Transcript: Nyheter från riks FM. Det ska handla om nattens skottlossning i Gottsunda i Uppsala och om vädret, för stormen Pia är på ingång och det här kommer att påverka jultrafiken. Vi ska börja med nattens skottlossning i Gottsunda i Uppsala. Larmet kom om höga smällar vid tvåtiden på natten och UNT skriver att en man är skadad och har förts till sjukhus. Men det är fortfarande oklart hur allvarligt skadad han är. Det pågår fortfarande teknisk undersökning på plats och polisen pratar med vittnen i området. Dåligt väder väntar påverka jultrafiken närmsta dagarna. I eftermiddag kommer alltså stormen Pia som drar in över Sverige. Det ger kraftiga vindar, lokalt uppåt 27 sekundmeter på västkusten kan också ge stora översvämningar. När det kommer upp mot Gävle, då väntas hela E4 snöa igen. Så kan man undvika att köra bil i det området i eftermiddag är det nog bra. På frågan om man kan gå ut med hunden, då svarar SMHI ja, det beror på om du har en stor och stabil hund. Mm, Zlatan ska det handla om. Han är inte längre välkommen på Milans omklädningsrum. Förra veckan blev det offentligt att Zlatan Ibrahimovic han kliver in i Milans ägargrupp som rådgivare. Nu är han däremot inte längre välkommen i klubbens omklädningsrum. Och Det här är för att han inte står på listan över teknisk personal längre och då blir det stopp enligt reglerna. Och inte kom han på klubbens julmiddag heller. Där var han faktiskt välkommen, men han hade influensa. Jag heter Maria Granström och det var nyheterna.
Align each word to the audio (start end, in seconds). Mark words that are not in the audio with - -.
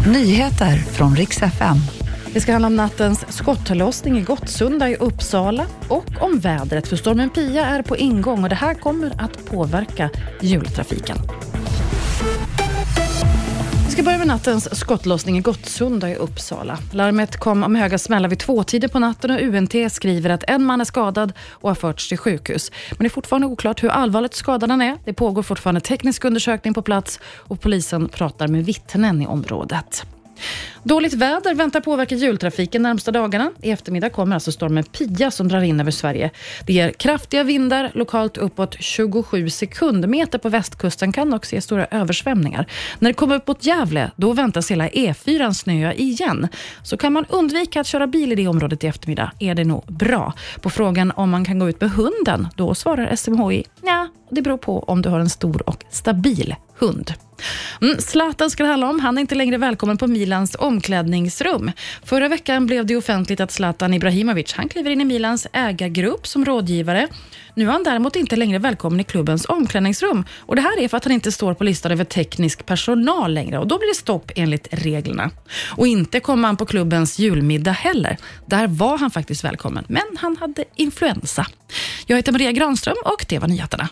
Nyheter 0.00 0.76
från 0.76 1.16
riks 1.16 1.42
FM. 1.42 1.76
Det 2.32 2.40
ska 2.40 2.52
handla 2.52 2.66
om 2.66 2.76
nattens 2.76 3.24
skottlossning 3.28 4.18
i 4.18 4.20
Gottsunda 4.20 4.90
i 4.90 4.96
Uppsala 4.96 5.66
och 5.88 6.10
om 6.20 6.38
vädret, 6.38 6.88
för 6.88 6.96
stormen 6.96 7.30
Pia 7.30 7.66
är 7.66 7.82
på 7.82 7.96
ingång 7.96 8.42
och 8.42 8.48
det 8.48 8.54
här 8.54 8.74
kommer 8.74 9.12
att 9.18 9.46
påverka 9.46 10.10
jultrafiken. 10.42 11.16
Vi 13.94 13.96
ska 13.96 14.04
börja 14.04 14.18
med 14.18 14.26
nattens 14.26 14.78
skottlossning 14.78 15.38
i 15.38 15.40
Gottsunda 15.40 16.10
i 16.10 16.14
Uppsala. 16.14 16.78
Larmet 16.92 17.36
kom 17.36 17.62
om 17.62 17.74
höga 17.74 17.98
smällar 17.98 18.28
vid 18.28 18.38
tvåtiden 18.38 18.90
på 18.90 18.98
natten 18.98 19.30
och 19.30 19.40
UNT 19.40 19.92
skriver 19.92 20.30
att 20.30 20.44
en 20.46 20.64
man 20.64 20.80
är 20.80 20.84
skadad 20.84 21.32
och 21.48 21.70
har 21.70 21.74
förts 21.74 22.08
till 22.08 22.18
sjukhus. 22.18 22.70
Men 22.90 22.98
det 22.98 23.04
är 23.06 23.10
fortfarande 23.10 23.46
oklart 23.46 23.82
hur 23.82 23.88
allvarligt 23.88 24.34
skadad 24.34 24.70
han 24.70 24.80
är. 24.80 24.98
Det 25.04 25.12
pågår 25.12 25.42
fortfarande 25.42 25.80
teknisk 25.80 26.24
undersökning 26.24 26.74
på 26.74 26.82
plats 26.82 27.20
och 27.24 27.60
polisen 27.60 28.08
pratar 28.08 28.48
med 28.48 28.64
vittnen 28.64 29.22
i 29.22 29.26
området. 29.26 30.06
Dåligt 30.84 31.14
väder 31.14 31.54
väntar 31.54 31.80
påverka 31.80 32.14
jultrafiken 32.14 32.82
närmsta 32.82 33.10
dagarna. 33.12 33.50
I 33.62 33.70
eftermiddag 33.70 34.10
kommer 34.10 34.34
alltså 34.34 34.52
stormen 34.52 34.84
Pia 34.84 35.30
som 35.30 35.48
drar 35.48 35.60
in 35.60 35.80
över 35.80 35.90
Sverige. 35.90 36.30
Det 36.66 36.72
ger 36.72 36.90
kraftiga 36.90 37.42
vindar, 37.42 37.90
lokalt 37.94 38.36
uppåt 38.36 38.76
27 38.80 39.50
sekundmeter 39.50 40.38
på 40.38 40.48
västkusten 40.48 41.12
kan 41.12 41.34
också 41.34 41.54
ge 41.54 41.60
stora 41.60 41.86
översvämningar. 41.90 42.66
När 42.98 43.10
det 43.10 43.14
kommer 43.14 43.36
upp 43.36 43.48
mot 43.48 43.66
Gävle, 43.66 44.10
då 44.16 44.32
väntas 44.32 44.70
hela 44.70 44.88
E4 44.88 45.52
snöa 45.52 45.94
igen. 45.94 46.48
Så 46.82 46.96
kan 46.96 47.12
man 47.12 47.24
undvika 47.28 47.80
att 47.80 47.86
köra 47.86 48.06
bil 48.06 48.32
i 48.32 48.34
det 48.34 48.48
området 48.48 48.84
i 48.84 48.86
eftermiddag 48.86 49.32
är 49.38 49.54
det 49.54 49.64
nog 49.64 49.84
bra. 49.86 50.32
På 50.60 50.70
frågan 50.70 51.10
om 51.10 51.30
man 51.30 51.44
kan 51.44 51.58
gå 51.58 51.68
ut 51.68 51.80
med 51.80 51.90
hunden, 51.90 52.48
då 52.56 52.74
svarar 52.74 53.16
SMHI 53.16 53.64
ja, 53.82 54.08
det 54.34 54.42
beror 54.42 54.58
på 54.58 54.80
om 54.80 55.02
du 55.02 55.08
har 55.08 55.20
en 55.20 55.30
stor 55.30 55.68
och 55.68 55.84
stabil 55.90 56.54
hund. 56.78 57.12
Mm, 57.80 57.98
Zlatan 57.98 58.50
ska 58.50 58.62
det 58.62 58.68
handla 58.68 58.90
om. 58.90 59.00
Han 59.00 59.16
är 59.18 59.20
inte 59.20 59.34
längre 59.34 59.56
välkommen 59.56 59.98
på 59.98 60.06
Milans 60.06 60.56
omklädningsrum. 60.58 61.72
Förra 62.04 62.28
veckan 62.28 62.66
blev 62.66 62.86
det 62.86 62.96
offentligt 62.96 63.40
att 63.40 63.50
Zlatan 63.50 63.94
Ibrahimovic 63.94 64.52
han 64.52 64.68
kliver 64.68 64.90
in 64.90 65.00
i 65.00 65.04
Milans 65.04 65.46
ägargrupp 65.52 66.26
som 66.26 66.44
rådgivare. 66.44 67.08
Nu 67.54 67.68
är 67.68 67.72
han 67.72 67.84
däremot 67.84 68.16
inte 68.16 68.36
längre 68.36 68.58
välkommen 68.58 69.00
i 69.00 69.04
klubbens 69.04 69.46
omklädningsrum. 69.48 70.24
Och 70.38 70.56
Det 70.56 70.62
här 70.62 70.80
är 70.80 70.88
för 70.88 70.96
att 70.96 71.04
han 71.04 71.12
inte 71.12 71.32
står 71.32 71.54
på 71.54 71.64
listan 71.64 71.92
över 71.92 72.04
teknisk 72.04 72.66
personal 72.66 73.34
längre 73.34 73.58
och 73.58 73.66
då 73.66 73.78
blir 73.78 73.88
det 73.88 73.94
stopp 73.94 74.30
enligt 74.36 74.68
reglerna. 74.70 75.30
Och 75.76 75.86
inte 75.86 76.20
kom 76.20 76.44
han 76.44 76.56
på 76.56 76.66
klubbens 76.66 77.18
julmiddag 77.18 77.72
heller. 77.72 78.16
Där 78.46 78.66
var 78.66 78.98
han 78.98 79.10
faktiskt 79.10 79.44
välkommen, 79.44 79.84
men 79.88 80.04
han 80.16 80.36
hade 80.36 80.64
influensa. 80.76 81.46
Jag 82.06 82.16
heter 82.16 82.32
Maria 82.32 82.52
Granström 82.52 82.96
och 83.04 83.26
det 83.28 83.38
var 83.38 83.48
nyheterna. 83.48 83.88